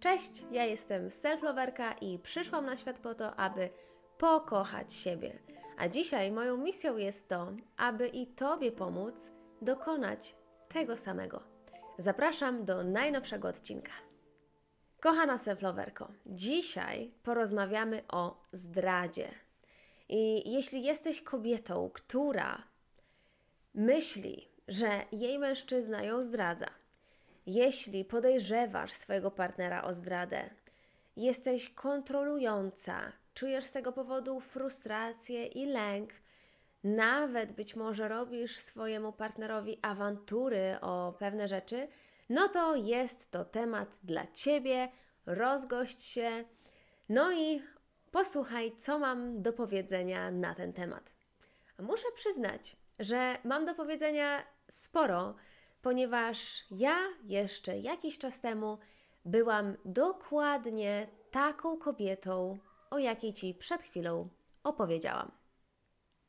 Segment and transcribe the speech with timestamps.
[0.00, 3.70] Cześć, ja jestem selfloverka i przyszłam na świat po to, aby
[4.18, 5.38] pokochać siebie.
[5.78, 9.32] A dzisiaj moją misją jest to, aby i Tobie pomóc
[9.62, 10.34] dokonać
[10.68, 11.42] tego samego.
[11.98, 13.92] Zapraszam do najnowszego odcinka.
[15.00, 19.30] Kochana selfloverko, dzisiaj porozmawiamy o zdradzie.
[20.08, 22.62] I jeśli jesteś kobietą, która
[23.74, 26.66] myśli, że jej mężczyzna ją zdradza,
[27.48, 30.50] jeśli podejrzewasz swojego partnera o zdradę,
[31.16, 36.10] jesteś kontrolująca, czujesz z tego powodu frustrację i lęk,
[36.84, 41.88] nawet być może robisz swojemu partnerowi awantury o pewne rzeczy,
[42.28, 44.88] no to jest to temat dla Ciebie.
[45.26, 46.44] Rozgość się,
[47.08, 47.60] no i
[48.10, 51.14] posłuchaj, co mam do powiedzenia na ten temat.
[51.78, 55.34] Muszę przyznać, że mam do powiedzenia sporo,
[55.82, 58.78] ponieważ ja jeszcze jakiś czas temu
[59.24, 62.58] byłam dokładnie taką kobietą,
[62.90, 64.28] o jakiej Ci przed chwilą
[64.64, 65.32] opowiedziałam.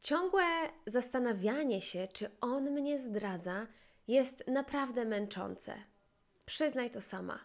[0.00, 0.44] Ciągłe
[0.86, 3.66] zastanawianie się, czy on mnie zdradza,
[4.08, 5.74] jest naprawdę męczące.
[6.44, 7.38] Przyznaj to sama.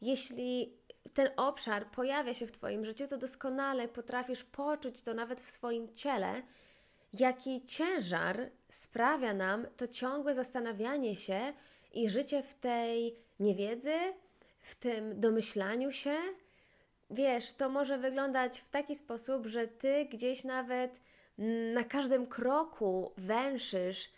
[0.00, 0.78] Jeśli
[1.14, 5.94] ten obszar pojawia się w Twoim życiu, to doskonale potrafisz poczuć to nawet w swoim
[5.94, 6.42] ciele,
[7.12, 11.52] jaki ciężar sprawia nam to ciągłe zastanawianie się
[11.92, 13.94] i życie w tej niewiedzy,
[14.60, 16.16] w tym domyślaniu się.
[17.10, 21.00] Wiesz, to może wyglądać w taki sposób, że ty gdzieś nawet
[21.74, 24.10] na każdym kroku węszysz,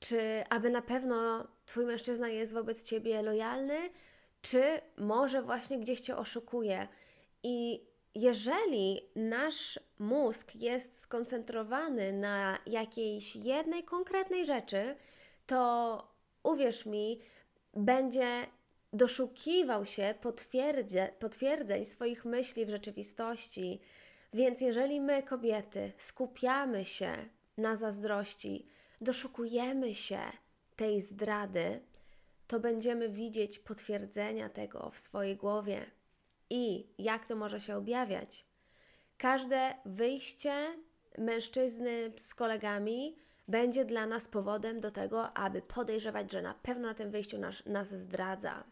[0.00, 3.90] czy aby na pewno twój mężczyzna jest wobec ciebie lojalny,
[4.42, 6.88] czy może właśnie gdzieś cię oszukuje.
[7.42, 14.96] I jeżeli nasz mózg jest skoncentrowany na jakiejś jednej konkretnej rzeczy,
[15.46, 16.08] to
[16.42, 17.20] uwierz mi,
[17.74, 18.46] będzie
[18.92, 20.14] doszukiwał się
[21.20, 23.80] potwierdzeń swoich myśli w rzeczywistości.
[24.32, 28.66] Więc jeżeli my, kobiety, skupiamy się na zazdrości,
[29.00, 30.20] doszukujemy się
[30.76, 31.80] tej zdrady,
[32.46, 35.86] to będziemy widzieć potwierdzenia tego w swojej głowie.
[36.50, 38.46] I jak to może się objawiać?
[39.18, 40.52] Każde wyjście
[41.18, 43.16] mężczyzny z kolegami
[43.48, 47.66] będzie dla nas powodem do tego, aby podejrzewać, że na pewno na tym wyjściu nas,
[47.66, 48.64] nas zdradza.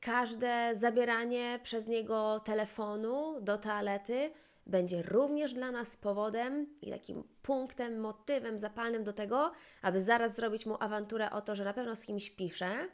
[0.00, 4.30] Każde zabieranie przez niego telefonu do toalety
[4.66, 9.52] będzie również dla nas powodem i takim punktem, motywem zapalnym do tego,
[9.82, 12.88] aby zaraz zrobić mu awanturę o to, że na pewno z kimś pisze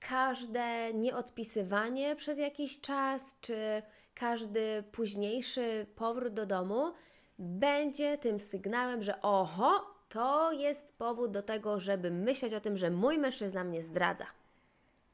[0.00, 3.82] każde nieodpisywanie przez jakiś czas, czy
[4.14, 6.92] każdy późniejszy powrót do domu
[7.38, 12.90] będzie tym sygnałem, że oho, to jest powód do tego, żeby myśleć o tym, że
[12.90, 14.26] mój mężczyzna mnie zdradza.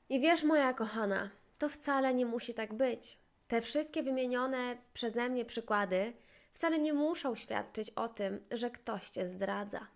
[0.08, 3.18] I wiesz, moja kochana, to wcale nie musi tak być.
[3.48, 6.12] Te wszystkie wymienione przeze mnie przykłady
[6.54, 9.86] wcale nie muszą świadczyć o tym, że ktoś cię zdradza.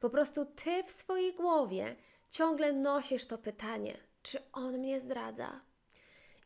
[0.00, 1.96] Po prostu ty w swojej głowie
[2.30, 5.60] ciągle nosisz to pytanie: czy on mnie zdradza?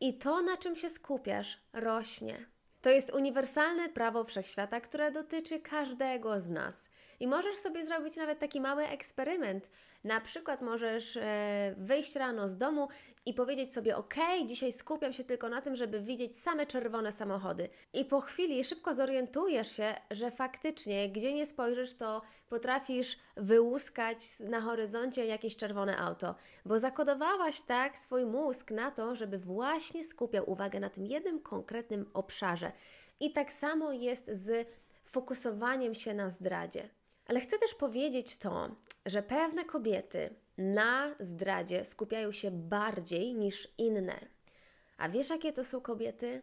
[0.01, 2.45] I to, na czym się skupiasz, rośnie.
[2.81, 6.89] To jest uniwersalne prawo wszechświata, które dotyczy każdego z nas.
[7.19, 9.69] I możesz sobie zrobić nawet taki mały eksperyment.
[10.03, 12.87] Na przykład możesz e, wyjść rano z domu
[13.25, 14.15] i powiedzieć sobie: OK,
[14.45, 17.69] dzisiaj skupiam się tylko na tym, żeby widzieć same czerwone samochody.
[17.93, 24.61] I po chwili szybko zorientujesz się, że faktycznie, gdzie nie spojrzysz, to potrafisz wyłuskać na
[24.61, 30.79] horyzoncie jakieś czerwone auto, bo zakodowałaś tak swój mózg na to, żeby właśnie skupiał uwagę
[30.79, 32.71] na tym jednym konkretnym obszarze.
[33.19, 34.67] I tak samo jest z
[35.03, 36.89] fokusowaniem się na zdradzie.
[37.27, 44.19] Ale chcę też powiedzieć to, że pewne kobiety na zdradzie skupiają się bardziej niż inne.
[44.97, 46.41] A wiesz, jakie to są kobiety?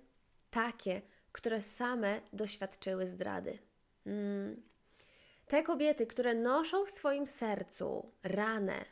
[0.50, 1.02] Takie,
[1.32, 3.58] które same doświadczyły zdrady.
[4.06, 4.62] Mm.
[5.46, 8.84] Te kobiety, które noszą w swoim sercu ranę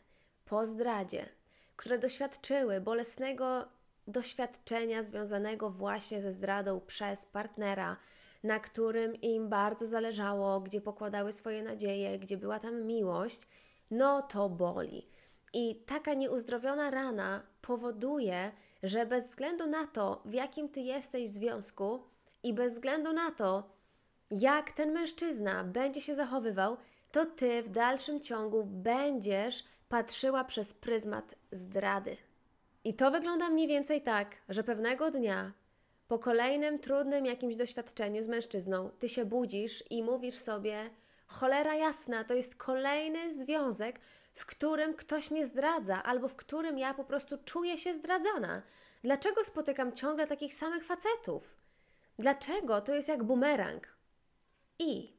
[0.45, 1.29] po zdradzie,
[1.77, 3.69] które doświadczyły bolesnego
[4.07, 7.97] doświadczenia związanego właśnie ze zdradą przez partnera,
[8.43, 13.49] na którym im bardzo zależało, gdzie pokładały swoje nadzieje, gdzie była tam miłość,
[13.91, 15.09] no to boli.
[15.53, 18.53] I taka nieuzdrowiona rana powoduje,
[18.83, 22.03] że bez względu na to, w jakim ty jesteś związku
[22.43, 23.71] i bez względu na to,
[24.31, 26.77] jak ten mężczyzna będzie się zachowywał,
[27.13, 32.17] to ty w dalszym ciągu będziesz patrzyła przez pryzmat zdrady.
[32.85, 35.53] I to wygląda mniej więcej tak, że pewnego dnia
[36.13, 40.91] po kolejnym trudnym jakimś doświadczeniu z mężczyzną, ty się budzisz i mówisz sobie:
[41.27, 44.01] cholera jasna, to jest kolejny związek,
[44.35, 48.63] w którym ktoś mnie zdradza, albo w którym ja po prostu czuję się zdradzana.
[49.03, 51.57] Dlaczego spotykam ciągle takich samych facetów?
[52.19, 53.97] Dlaczego to jest jak bumerang?
[54.79, 55.17] I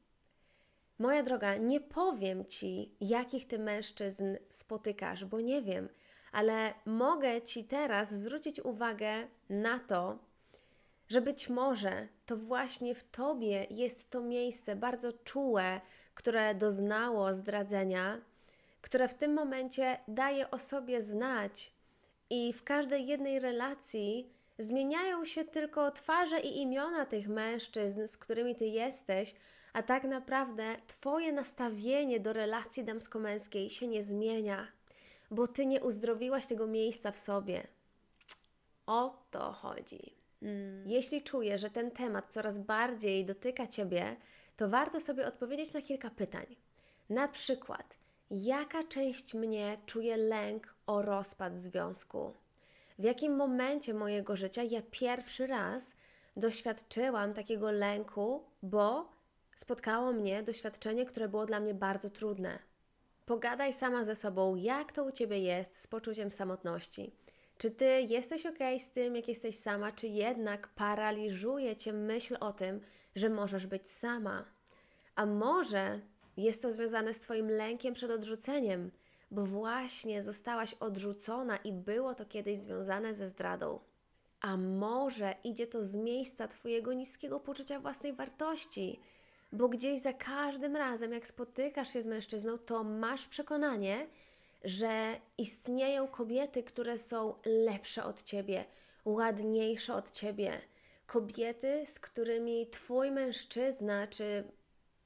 [0.99, 5.89] moja droga, nie powiem ci, jakich ty mężczyzn spotykasz, bo nie wiem,
[6.31, 10.32] ale mogę ci teraz zwrócić uwagę na to,
[11.13, 15.81] że być może to właśnie w tobie jest to miejsce bardzo czułe,
[16.15, 18.21] które doznało zdradzenia,
[18.81, 21.73] które w tym momencie daje o sobie znać
[22.29, 28.55] i w każdej jednej relacji zmieniają się tylko twarze i imiona tych mężczyzn, z którymi
[28.55, 29.35] ty jesteś,
[29.73, 34.67] a tak naprawdę twoje nastawienie do relacji damsko-męskiej się nie zmienia,
[35.31, 37.67] bo ty nie uzdrowiłaś tego miejsca w sobie.
[38.85, 40.22] O to chodzi.
[40.43, 40.87] Mm.
[40.87, 44.15] Jeśli czujesz, że ten temat coraz bardziej dotyka ciebie,
[44.55, 46.45] to warto sobie odpowiedzieć na kilka pytań.
[47.09, 47.97] Na przykład,
[48.31, 52.33] jaka część mnie czuje lęk o rozpad związku?
[52.99, 55.95] W jakim momencie mojego życia ja pierwszy raz
[56.37, 59.09] doświadczyłam takiego lęku, bo
[59.55, 62.59] spotkało mnie doświadczenie, które było dla mnie bardzo trudne.
[63.25, 67.15] Pogadaj sama ze sobą, jak to u ciebie jest z poczuciem samotności.
[67.57, 72.53] Czy ty jesteś ok z tym, jak jesteś sama, czy jednak paraliżuje cię myśl o
[72.53, 72.81] tym,
[73.15, 74.45] że możesz być sama?
[75.15, 76.01] A może
[76.37, 78.91] jest to związane z Twoim lękiem przed odrzuceniem,
[79.31, 83.79] bo właśnie zostałaś odrzucona i było to kiedyś związane ze zdradą.
[84.41, 88.99] A może idzie to z miejsca Twojego niskiego poczucia własnej wartości,
[89.51, 94.07] bo gdzieś za każdym razem, jak spotykasz się z mężczyzną, to masz przekonanie,
[94.63, 98.65] że istnieją kobiety, które są lepsze od ciebie,
[99.05, 100.61] ładniejsze od ciebie.
[101.05, 104.43] Kobiety, z którymi twój mężczyzna, czy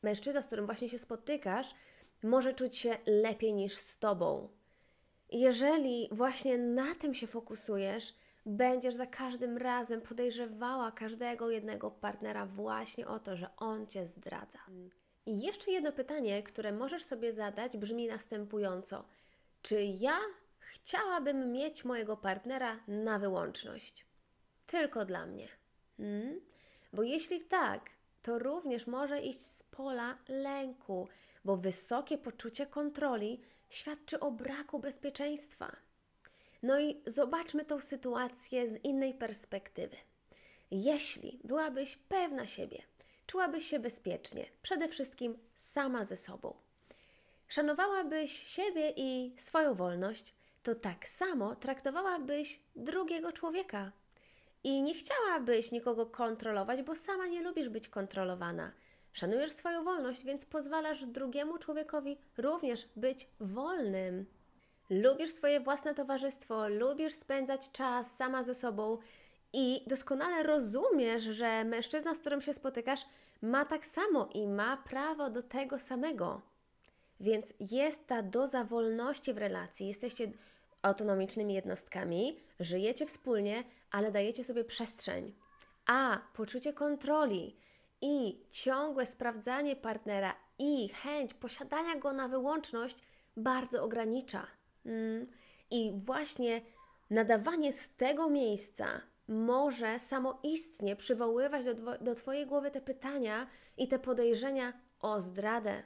[0.04, 1.76] mężczyzna, z którym właśnie się spotykasz,
[2.24, 4.50] może czuć się lepiej niż z tobą.
[5.32, 8.14] Jeżeli właśnie na tym się fokusujesz,
[8.46, 14.60] będziesz za każdym razem podejrzewała każdego jednego partnera właśnie o to, że on cię zdradza.
[15.26, 19.04] I jeszcze jedno pytanie, które możesz sobie zadać, brzmi następująco:
[19.68, 20.20] Czy ja
[20.60, 24.06] chciałabym mieć mojego partnera na wyłączność?
[24.68, 25.48] Tylko dla mnie.
[25.98, 26.42] Hmm?
[26.94, 27.90] Bo jeśli tak,
[28.22, 31.08] to również może iść z pola lęku,
[31.46, 35.76] bo wysokie poczucie kontroli świadczy o braku bezpieczeństwa.
[36.64, 39.98] No i zobaczmy tą sytuację z innej perspektywy.
[40.72, 42.82] Jeśli byłabyś pewna siebie,
[43.26, 46.67] czułabyś się bezpiecznie, przede wszystkim sama ze sobą,
[47.48, 50.34] szanowałabyś siebie i swoją wolność,
[50.64, 53.92] to tak samo traktowałabyś drugiego człowieka.
[54.64, 58.72] I nie chciałabyś nikogo kontrolować, bo sama nie lubisz być kontrolowana.
[59.14, 64.26] Szanujesz swoją wolność, więc pozwalasz drugiemu człowiekowi również być wolnym.
[64.90, 68.98] Lubisz swoje własne towarzystwo, lubisz spędzać czas sama ze sobą
[69.54, 73.06] i doskonale rozumiesz, że mężczyzna, z którym się spotykasz,
[73.42, 76.42] ma tak samo i ma prawo do tego samego.
[77.20, 80.32] Więc jest ta doza wolności w relacji, jesteście
[80.82, 85.34] autonomicznymi jednostkami, żyjecie wspólnie, ale dajecie sobie przestrzeń.
[85.86, 87.56] A poczucie kontroli
[88.02, 92.98] i ciągłe sprawdzanie partnera i chęć posiadania go na wyłączność
[93.38, 94.48] bardzo ogranicza.
[94.86, 95.28] Mm.
[95.72, 96.62] I właśnie
[97.10, 104.00] nadawanie z tego miejsca może samoistnie przywoływać do, do Twojej głowy te pytania i te
[104.00, 105.84] podejrzenia o zdradę.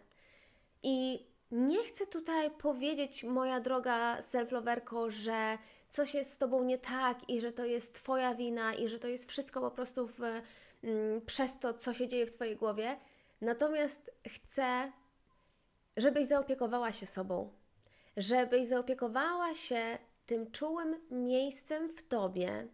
[0.84, 5.58] I nie chcę tutaj powiedzieć, moja droga self-loverko, że
[5.90, 9.08] coś jest z Tobą nie tak i że to jest Twoja wina i że to
[9.08, 10.20] jest wszystko po prostu w,
[10.84, 12.98] mm, przez to, co się dzieje w Twojej głowie.
[13.42, 14.92] Natomiast chcę,
[15.98, 17.54] żebyś zaopiekowała się sobą,
[18.18, 22.68] żebyś zaopiekowała się tym czułym miejscem w Tobie,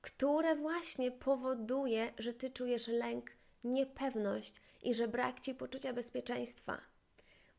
[0.00, 3.30] które właśnie powoduje, że Ty czujesz lęk,
[3.64, 6.91] niepewność i że brak Ci poczucia bezpieczeństwa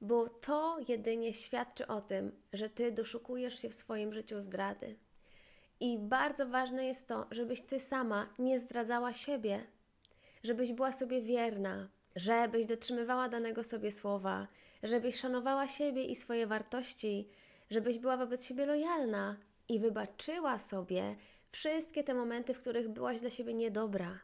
[0.04, 4.96] bo to jedynie świadczy o tym, że Ty doszukujesz się w swoim życiu zdrady.
[5.80, 9.68] I bardzo ważne jest to, żebyś Ty sama nie zdradzała siebie,
[10.44, 14.48] żebyś była sobie wierna, żebyś dotrzymywała danego sobie słowa,
[14.84, 17.30] żebyś szanowała siebie i swoje wartości,
[17.70, 19.38] żebyś była wobec siebie lojalna
[19.70, 21.16] i wybaczyła sobie
[21.52, 24.20] wszystkie te momenty, w których byłaś dla siebie niedobra.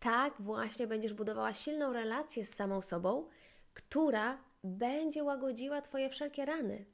[0.00, 3.28] Tak właśnie będziesz budowała silną relację z samą sobą,
[3.74, 6.86] która będzie łagodziła Twoje wszelkie rany.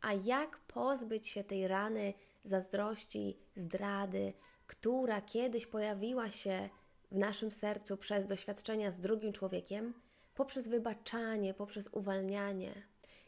[0.00, 2.14] A jak pozbyć się tej rany
[2.44, 4.32] zazdrości, zdrady,
[4.66, 6.68] która kiedyś pojawiła się
[7.10, 9.94] w naszym sercu przez doświadczenia z drugim człowiekiem?
[10.34, 12.72] Poprzez wybaczanie, poprzez uwalnianie.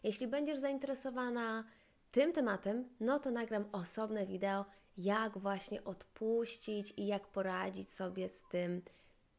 [0.02, 1.64] Jeśli będziesz zainteresowana
[2.10, 4.64] tym tematem, no to nagram osobne wideo,
[4.96, 8.82] jak właśnie odpuścić i jak poradzić sobie z tym,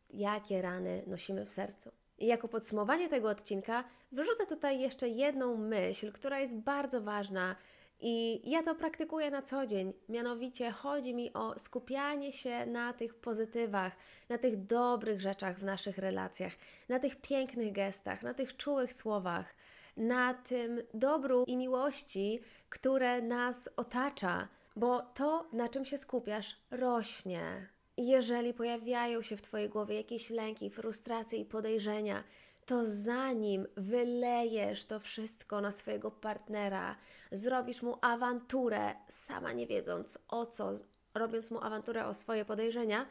[0.09, 2.00] jakie rany nosimy w sercu.
[2.21, 7.55] Jako podsumowanie tego odcinka wyrzucę tutaj jeszcze jedną myśl, która jest bardzo ważna
[7.99, 9.93] i ja to praktykuję na co dzień.
[10.09, 13.95] Mianowicie chodzi mi o skupianie się na tych pozytywach,
[14.29, 16.53] na tych dobrych rzeczach w naszych relacjach,
[16.89, 19.55] na tych pięknych gestach, na tych czułych słowach,
[19.97, 27.67] na tym dobru i miłości, które nas otacza, bo to, na czym się skupiasz, rośnie.
[27.97, 32.23] Jeżeli pojawiają się w Twojej głowie jakieś lęki, frustracje i podejrzenia,
[32.65, 36.95] to zanim wylejesz to wszystko na swojego partnera,
[37.31, 40.73] zrobisz mu awanturę, sama nie wiedząc o co,
[41.13, 43.05] robiąc mu awanturę o swoje podejrzenia,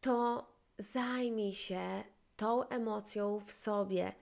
[0.00, 0.46] to
[0.78, 2.04] zajmij się
[2.36, 4.12] tą emocją w sobie,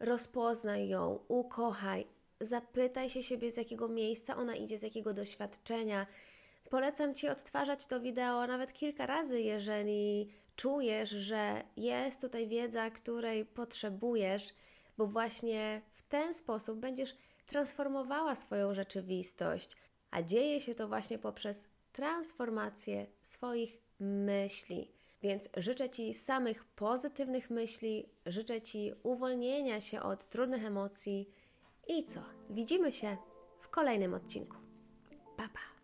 [0.00, 2.06] rozpoznaj ją, ukochaj,
[2.40, 6.06] zapytaj się siebie, z jakiego miejsca ona idzie, z jakiego doświadczenia.
[6.70, 13.44] Polecam Ci odtwarzać to wideo nawet kilka razy, jeżeli czujesz, że jest tutaj wiedza, której
[13.44, 14.54] potrzebujesz,
[14.98, 19.76] bo właśnie w ten sposób będziesz transformowała swoją rzeczywistość,
[20.10, 24.92] a dzieje się to właśnie poprzez transformację swoich myśli.
[25.22, 31.30] Więc życzę Ci samych pozytywnych myśli, życzę Ci uwolnienia się od trudnych emocji
[31.88, 32.20] i co?
[32.50, 33.16] Widzimy się
[33.60, 34.56] w kolejnym odcinku.
[35.36, 35.75] Pa, pa!